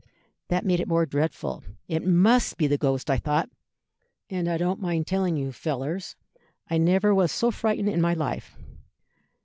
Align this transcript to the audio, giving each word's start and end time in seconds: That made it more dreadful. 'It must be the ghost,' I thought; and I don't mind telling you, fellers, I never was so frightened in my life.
That 0.47 0.65
made 0.65 0.79
it 0.79 0.87
more 0.87 1.05
dreadful. 1.05 1.63
'It 1.87 2.03
must 2.03 2.57
be 2.57 2.65
the 2.65 2.75
ghost,' 2.79 3.07
I 3.11 3.17
thought; 3.17 3.51
and 4.31 4.49
I 4.49 4.57
don't 4.57 4.81
mind 4.81 5.05
telling 5.05 5.37
you, 5.37 5.51
fellers, 5.51 6.15
I 6.67 6.79
never 6.79 7.13
was 7.13 7.31
so 7.31 7.51
frightened 7.51 7.89
in 7.89 8.01
my 8.01 8.15
life. 8.15 8.55